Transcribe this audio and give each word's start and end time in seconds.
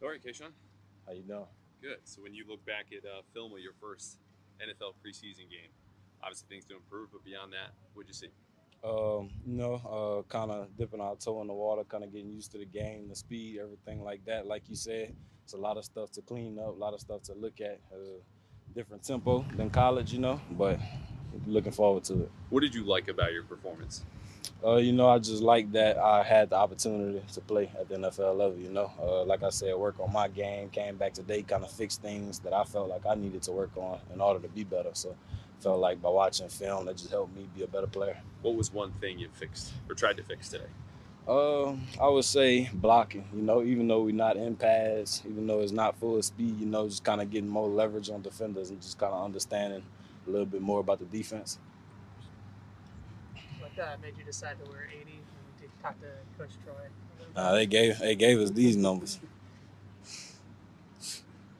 All 0.00 0.08
right, 0.08 0.22
Kayshon. 0.22 0.52
How 1.06 1.12
you 1.12 1.22
doing? 1.22 1.44
Good. 1.82 1.98
So 2.04 2.22
when 2.22 2.32
you 2.32 2.44
look 2.48 2.64
back 2.64 2.86
at 2.92 3.04
uh, 3.04 3.22
film 3.34 3.52
of 3.52 3.58
your 3.58 3.72
first 3.80 4.18
NFL 4.62 4.94
preseason 5.04 5.50
game, 5.50 5.70
obviously 6.22 6.46
things 6.48 6.64
to 6.66 6.76
improve, 6.76 7.08
but 7.12 7.24
beyond 7.24 7.52
that, 7.52 7.72
what'd 7.94 8.08
you 8.08 8.14
see? 8.14 8.28
Um, 8.84 9.30
you 9.44 9.56
know, 9.56 9.74
uh, 9.74 10.32
kind 10.32 10.52
of 10.52 10.68
dipping 10.76 11.00
our 11.00 11.16
toe 11.16 11.40
in 11.40 11.48
the 11.48 11.52
water, 11.52 11.82
kind 11.82 12.04
of 12.04 12.12
getting 12.12 12.30
used 12.30 12.52
to 12.52 12.58
the 12.58 12.64
game, 12.64 13.08
the 13.08 13.16
speed, 13.16 13.58
everything 13.60 14.04
like 14.04 14.24
that. 14.26 14.46
Like 14.46 14.68
you 14.68 14.76
said, 14.76 15.16
it's 15.42 15.54
a 15.54 15.56
lot 15.56 15.76
of 15.76 15.84
stuff 15.84 16.12
to 16.12 16.22
clean 16.22 16.60
up, 16.60 16.68
a 16.68 16.78
lot 16.78 16.94
of 16.94 17.00
stuff 17.00 17.24
to 17.24 17.34
look 17.34 17.60
at. 17.60 17.80
Uh, 17.92 18.20
different 18.76 19.02
tempo 19.02 19.44
than 19.56 19.68
college, 19.68 20.12
you 20.12 20.20
know, 20.20 20.40
but 20.52 20.78
looking 21.46 21.72
forward 21.72 22.04
to 22.04 22.22
it. 22.22 22.30
What 22.50 22.60
did 22.60 22.72
you 22.72 22.84
like 22.84 23.08
about 23.08 23.32
your 23.32 23.42
performance? 23.42 24.04
Uh, 24.64 24.76
you 24.76 24.92
know, 24.92 25.08
I 25.08 25.18
just 25.18 25.42
like 25.42 25.70
that 25.72 25.98
I 25.98 26.22
had 26.22 26.50
the 26.50 26.56
opportunity 26.56 27.22
to 27.32 27.40
play 27.40 27.70
at 27.78 27.88
the 27.88 27.96
NFL 27.96 28.36
level. 28.36 28.56
You 28.58 28.70
know, 28.70 28.92
uh, 29.00 29.24
like 29.24 29.42
I 29.42 29.50
said, 29.50 29.74
work 29.76 30.00
on 30.00 30.12
my 30.12 30.28
game. 30.28 30.68
Came 30.70 30.96
back 30.96 31.14
today, 31.14 31.42
kind 31.42 31.64
of 31.64 31.70
fixed 31.70 32.02
things 32.02 32.38
that 32.40 32.52
I 32.52 32.64
felt 32.64 32.88
like 32.88 33.06
I 33.06 33.14
needed 33.14 33.42
to 33.42 33.52
work 33.52 33.70
on 33.76 33.98
in 34.12 34.20
order 34.20 34.40
to 34.40 34.48
be 34.48 34.64
better. 34.64 34.90
So, 34.92 35.16
felt 35.60 35.80
like 35.80 36.02
by 36.02 36.10
watching 36.10 36.48
film, 36.48 36.86
that 36.86 36.96
just 36.96 37.10
helped 37.10 37.36
me 37.36 37.48
be 37.56 37.62
a 37.62 37.66
better 37.66 37.86
player. 37.86 38.18
What 38.42 38.54
was 38.54 38.72
one 38.72 38.92
thing 39.00 39.18
you 39.18 39.28
fixed 39.32 39.72
or 39.88 39.94
tried 39.94 40.16
to 40.16 40.22
fix 40.22 40.48
today? 40.48 40.66
Uh, 41.28 41.74
I 42.00 42.08
would 42.08 42.24
say 42.24 42.70
blocking. 42.72 43.28
You 43.34 43.42
know, 43.42 43.62
even 43.62 43.86
though 43.86 44.02
we're 44.02 44.14
not 44.14 44.36
in 44.36 44.56
pads, 44.56 45.22
even 45.28 45.46
though 45.46 45.60
it's 45.60 45.72
not 45.72 45.98
full 45.98 46.20
speed, 46.22 46.58
you 46.58 46.66
know, 46.66 46.88
just 46.88 47.04
kind 47.04 47.20
of 47.20 47.30
getting 47.30 47.50
more 47.50 47.68
leverage 47.68 48.08
on 48.08 48.22
defenders 48.22 48.70
and 48.70 48.80
just 48.80 48.98
kind 48.98 49.12
of 49.12 49.24
understanding 49.24 49.82
a 50.26 50.30
little 50.30 50.46
bit 50.46 50.62
more 50.62 50.80
about 50.80 51.00
the 51.00 51.04
defense. 51.04 51.58
What 53.76 53.84
uh, 53.84 53.96
made 54.00 54.16
you 54.16 54.24
decide 54.24 54.56
to 54.64 54.70
wear 54.70 54.88
80 54.88 55.12
and 55.12 55.20
to 55.60 55.82
talk 55.82 56.00
to 56.00 56.08
Coach 56.38 56.56
Troy? 56.64 56.88
Uh, 57.36 57.52
they 57.52 57.66
gave 57.66 57.98
they 57.98 58.14
gave 58.14 58.40
us 58.40 58.50
these 58.50 58.76
numbers. 58.76 59.20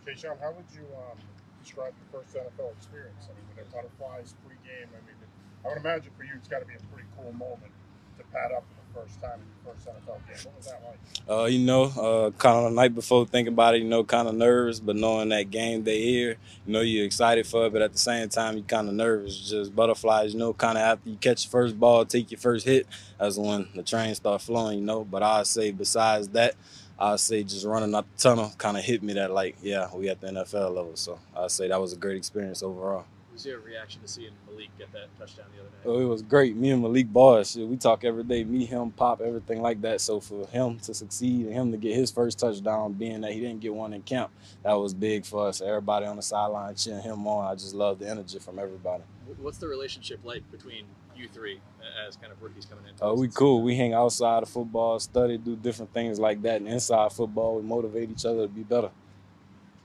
Okay, 0.00 0.16
Sean, 0.16 0.36
how 0.40 0.52
would 0.52 0.64
you 0.72 0.88
um, 0.96 1.18
describe 1.62 1.92
your 2.00 2.22
first 2.22 2.34
NFL 2.34 2.72
experience? 2.72 3.28
I 3.28 3.36
mean, 3.36 3.44
with 3.52 3.68
the 3.68 3.76
butterflies 3.76 4.34
pre-game, 4.46 4.88
I 4.88 5.00
mean, 5.04 5.16
I 5.64 5.68
would 5.68 5.78
imagine 5.78 6.12
for 6.16 6.24
you 6.24 6.32
it's 6.36 6.48
got 6.48 6.60
to 6.60 6.64
be 6.64 6.72
a 6.74 6.80
pretty 6.88 7.08
cool 7.20 7.32
moment 7.32 7.72
to 8.16 8.24
pad 8.32 8.52
up 8.52 8.64
the 8.92 9.00
first 9.00 9.20
time 9.20 9.40
in 9.40 9.46
your 9.64 9.74
first 9.74 9.86
NFL 9.86 10.26
game. 10.26 10.36
What 10.44 10.56
was 10.56 10.66
that 10.66 10.82
like? 10.84 10.98
Uh, 11.28 11.44
you 11.44 11.58
know, 11.60 11.84
uh, 11.84 12.30
kind 12.32 12.58
of 12.58 12.64
the 12.64 12.70
night 12.70 12.94
before 12.94 13.26
thinking 13.26 13.52
about 13.52 13.74
it, 13.74 13.82
you 13.82 13.88
know, 13.88 14.04
kind 14.04 14.28
of 14.28 14.34
nervous, 14.34 14.80
but 14.80 14.96
knowing 14.96 15.28
that 15.30 15.50
game 15.50 15.82
day 15.82 16.02
here, 16.02 16.36
you 16.66 16.72
know, 16.72 16.80
you're 16.80 17.04
excited 17.04 17.46
for 17.46 17.66
it, 17.66 17.72
but 17.72 17.82
at 17.82 17.92
the 17.92 17.98
same 17.98 18.28
time, 18.28 18.56
you're 18.56 18.64
kind 18.64 18.88
of 18.88 18.94
nervous. 18.94 19.48
Just 19.48 19.74
butterflies, 19.74 20.32
you 20.32 20.38
know, 20.38 20.52
kind 20.52 20.76
of 20.78 20.82
after 20.82 21.08
you 21.08 21.16
catch 21.16 21.44
your 21.44 21.50
first 21.50 21.78
ball, 21.78 22.04
take 22.04 22.30
your 22.30 22.40
first 22.40 22.66
hit, 22.66 22.86
that's 23.18 23.36
when 23.36 23.68
the 23.74 23.82
train 23.82 24.14
start 24.14 24.42
flowing, 24.42 24.78
you 24.80 24.84
know. 24.84 25.04
But 25.04 25.22
I 25.22 25.42
say 25.44 25.70
besides 25.70 26.28
that, 26.28 26.54
I 26.98 27.16
say 27.16 27.42
just 27.42 27.64
running 27.64 27.94
up 27.94 28.06
the 28.16 28.22
tunnel 28.22 28.52
kind 28.58 28.76
of 28.76 28.84
hit 28.84 29.02
me 29.02 29.14
that 29.14 29.30
like, 29.30 29.56
yeah, 29.62 29.88
we 29.94 30.08
at 30.08 30.20
the 30.20 30.28
NFL 30.28 30.74
level. 30.74 30.92
So 30.96 31.18
I 31.36 31.46
say 31.46 31.68
that 31.68 31.80
was 31.80 31.92
a 31.92 31.96
great 31.96 32.16
experience 32.16 32.62
overall. 32.62 33.06
What 33.40 33.46
was 33.46 33.52
your 33.52 33.60
reaction 33.60 34.02
to 34.02 34.08
seeing 34.08 34.32
Malik 34.46 34.68
get 34.76 34.92
that 34.92 35.06
touchdown 35.18 35.46
the 35.56 35.62
other 35.62 35.70
day? 35.70 35.76
Oh, 35.86 35.98
it 35.98 36.04
was 36.04 36.20
great. 36.20 36.56
Me 36.56 36.72
and 36.72 36.82
Malik 36.82 37.10
boys, 37.10 37.52
shit, 37.52 37.66
we 37.66 37.78
talk 37.78 38.04
every 38.04 38.22
day. 38.22 38.44
Me, 38.44 38.66
him, 38.66 38.90
pop, 38.90 39.22
everything 39.22 39.62
like 39.62 39.80
that. 39.80 40.02
So 40.02 40.20
for 40.20 40.46
him 40.48 40.78
to 40.80 40.92
succeed 40.92 41.46
and 41.46 41.54
him 41.54 41.72
to 41.72 41.78
get 41.78 41.94
his 41.94 42.10
first 42.10 42.38
touchdown, 42.38 42.92
being 42.92 43.22
that 43.22 43.32
he 43.32 43.40
didn't 43.40 43.60
get 43.60 43.72
one 43.72 43.94
in 43.94 44.02
camp, 44.02 44.30
that 44.62 44.74
was 44.74 44.92
big 44.92 45.24
for 45.24 45.48
us. 45.48 45.62
Everybody 45.62 46.04
on 46.04 46.16
the 46.16 46.22
sideline 46.22 46.74
cheering 46.74 47.00
him 47.00 47.26
on. 47.26 47.50
I 47.50 47.54
just 47.54 47.74
love 47.74 47.98
the 47.98 48.10
energy 48.10 48.38
from 48.38 48.58
everybody. 48.58 49.04
What's 49.38 49.56
the 49.56 49.68
relationship 49.68 50.20
like 50.22 50.42
between 50.50 50.84
you 51.16 51.26
three 51.26 51.62
as 52.06 52.16
kind 52.16 52.32
of 52.32 52.42
rookies 52.42 52.66
coming 52.66 52.84
in? 52.84 52.92
Oh, 53.00 53.14
we 53.14 53.28
cool. 53.28 53.62
We 53.62 53.74
hang 53.74 53.94
outside 53.94 54.42
of 54.42 54.50
football, 54.50 54.98
study, 55.00 55.38
do 55.38 55.56
different 55.56 55.94
things 55.94 56.20
like 56.20 56.42
that. 56.42 56.56
And 56.56 56.68
inside 56.68 57.10
football, 57.14 57.56
we 57.56 57.62
motivate 57.62 58.10
each 58.10 58.26
other 58.26 58.42
to 58.42 58.48
be 58.48 58.64
better. 58.64 58.90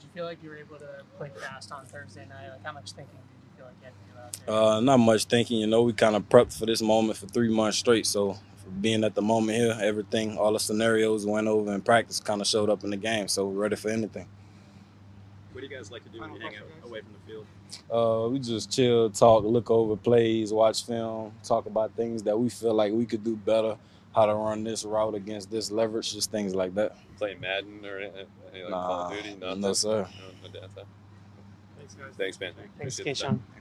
Did 0.00 0.06
you 0.06 0.08
feel 0.12 0.24
like 0.24 0.42
you 0.42 0.50
were 0.50 0.56
able 0.56 0.78
to 0.78 1.04
play 1.18 1.30
fast 1.40 1.70
on 1.70 1.86
Thursday 1.86 2.26
night? 2.26 2.50
Like, 2.50 2.64
how 2.64 2.72
much 2.72 2.90
thinking 2.90 3.14
did 3.14 3.28
you 3.30 3.43
feel 3.64 3.72
like 3.72 3.74
you 3.80 3.84
had 3.84 3.92
to 3.92 4.12
do 4.12 4.18
out 4.18 4.46
there? 4.46 4.76
Uh, 4.76 4.80
not 4.80 4.96
much 4.98 5.24
thinking. 5.24 5.58
You 5.58 5.66
know, 5.66 5.82
we 5.82 5.92
kind 5.92 6.16
of 6.16 6.28
prepped 6.28 6.58
for 6.58 6.66
this 6.66 6.82
moment 6.82 7.18
for 7.18 7.26
three 7.26 7.48
months 7.54 7.78
straight. 7.78 8.06
So 8.06 8.38
being 8.80 9.04
at 9.04 9.14
the 9.14 9.22
moment 9.22 9.58
here, 9.58 9.76
everything, 9.80 10.36
all 10.38 10.52
the 10.52 10.60
scenarios 10.60 11.26
went 11.26 11.46
over 11.46 11.72
in 11.72 11.80
practice, 11.80 12.20
kind 12.20 12.40
of 12.40 12.46
showed 12.46 12.70
up 12.70 12.84
in 12.84 12.90
the 12.90 12.96
game. 12.96 13.28
So 13.28 13.46
we're 13.46 13.62
ready 13.62 13.76
for 13.76 13.90
anything. 13.90 14.26
What 15.52 15.60
do 15.60 15.66
you 15.68 15.76
guys 15.76 15.90
like 15.92 16.02
to 16.04 16.10
do 16.10 16.20
when 16.20 16.34
you 16.34 16.40
hang 16.40 16.56
out 16.56 16.62
away 16.84 17.00
from 17.00 17.12
the 17.12 17.32
field? 17.32 17.46
Uh, 17.90 18.28
we 18.28 18.38
just 18.40 18.72
chill, 18.72 19.10
talk, 19.10 19.44
look 19.44 19.70
over 19.70 19.96
plays, 19.96 20.52
watch 20.52 20.84
film, 20.84 21.32
talk 21.44 21.66
about 21.66 21.94
things 21.96 22.22
that 22.24 22.38
we 22.38 22.48
feel 22.48 22.74
like 22.74 22.92
we 22.92 23.06
could 23.06 23.22
do 23.22 23.36
better, 23.36 23.76
how 24.14 24.26
to 24.26 24.34
run 24.34 24.64
this 24.64 24.84
route 24.84 25.14
against 25.14 25.50
this 25.50 25.70
leverage, 25.70 26.12
just 26.12 26.30
things 26.30 26.54
like 26.54 26.74
that. 26.74 26.96
Playing 27.18 27.40
Madden 27.40 27.84
or 27.86 27.98
anything 27.98 28.26
like 28.44 28.70
Nah, 28.70 28.86
Call 28.86 29.12
of 29.12 29.22
Duty? 29.22 29.60
no, 29.60 29.72
sir. 29.72 30.08
No, 30.42 30.50
no. 30.52 30.82
Thanks, 31.88 31.94
guys. 31.94 32.14
Thanks, 32.16 32.40
man. 32.40 32.52
Thanks, 32.78 32.98
Appreciate 32.98 33.16
the 33.18 33.24
time. 33.24 33.38
Kayshon. 33.38 33.54